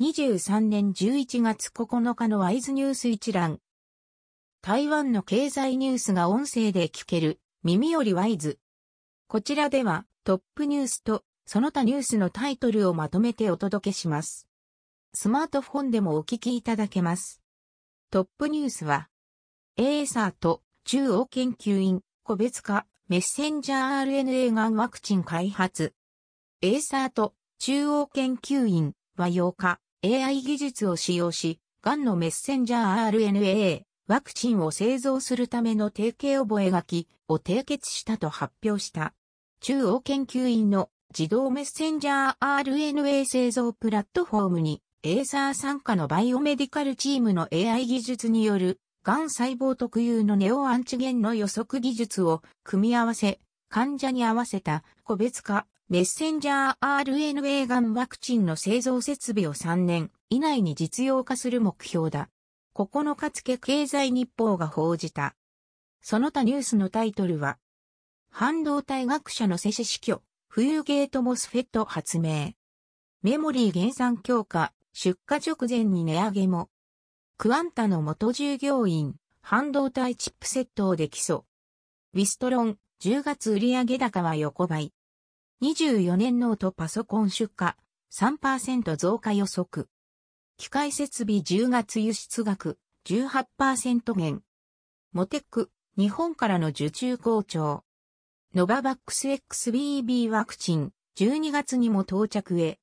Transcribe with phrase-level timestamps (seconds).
[0.00, 3.60] 2023年11月9日のワイズニュース一覧。
[4.60, 8.58] 台湾の経済ニュースが音声で聞ける、耳よりワイズ。
[9.28, 14.48] こちらでは、トップニュースと、その他ニュースのタイトルをまとめてお届けします。
[15.12, 17.40] スマートフォンでもお聞きいただけます。
[18.10, 19.08] トップニュースは、
[19.76, 25.94] エーサーと中央研究院、個別化、メッセンジャー RNA がんワクチン開発。
[26.62, 39.14] エーサーと中央研究院は8日、AI 技術を使用し、がんのメッセンジャー RNA ワクチンを製造するための提携覚書を締結したと発表した。
[39.60, 53.40] 中央研究院の自動メッセンジャー RNA 製造プラットフォームに、エーサー参加のバイオメディカルチームの AI 技術による、がん細胞特有のネオアンチゲンの予測技術を組み合わせ、
[53.70, 62.30] 患者に合わせた個別化、メッセンジャー RNA がんワクチンの製造設備を3年以内に実用化する目標だ。
[62.74, 65.36] 9日付経済日報が報じた。
[66.00, 67.58] その他ニュースのタイトルは、
[68.30, 72.52] 半導体学者のセシ死去、冬ゲートモスフェット発明。
[73.22, 76.70] メモリー減産強化、出荷直前に値上げも。
[77.36, 81.44] クワンタの元従業員、半導体チップセットをできそ
[82.14, 82.18] う。
[82.18, 84.94] ウィストロン、10月売上高は横ばい。
[85.62, 87.74] 24年ノートパソコン出荷
[88.12, 89.88] 3%増加予測。
[90.56, 94.42] 機械設備10月輸出額18%減。
[95.12, 97.84] モテック、日本からの受注好調。
[98.54, 102.80] ノババックス XBB ワクチン12月にも到着へ。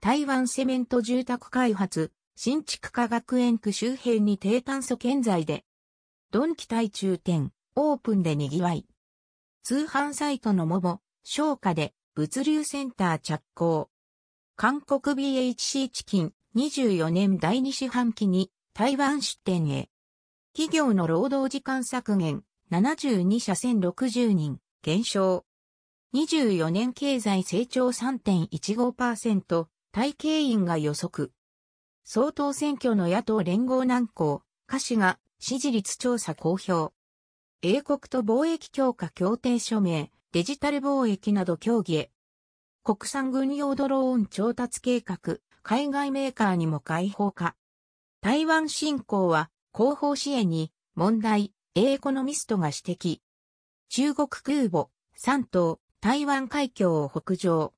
[0.00, 5.64] 台湾セメント住宅開発、新築科学園区周辺に低炭素建材で。
[6.30, 8.86] ドンキ対中店、オープンで賑わい。
[9.64, 13.90] 通販サイトのモボ、商家で物流センター着工。
[14.56, 19.90] 韓国 BHC チキン24年第2四半期に台湾出店へ。
[20.54, 25.44] 企業の労働時間削減72社1060人減少。
[26.14, 31.32] 24年経済成長3.15%体系員が予測。
[32.02, 36.94] 総統選挙の野党連合南高、歌詞が支持率調査公表。
[37.60, 42.10] 英国と貿易強化協定署名、デジタル貿易など協議へ。
[42.86, 47.56] 国産軍用ドローン調達計画、海外メーカーにも開放化。
[48.20, 53.18] 台湾侵攻は後方支援に問題、エーコノミストが指摘。
[53.88, 57.74] 中国空母、三島、台湾海峡を北上。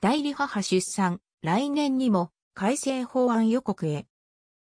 [0.00, 4.08] 代理母出産、来年にも改正法案予告へ。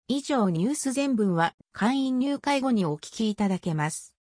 [0.06, 4.14] 以上ニュース全文は会員入会後にお聞きいただけます。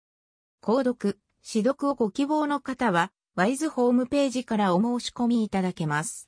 [0.62, 1.18] 購読。
[1.42, 6.28] 指読をご希望の方は、ワイズホームページからお申し込みいただけます。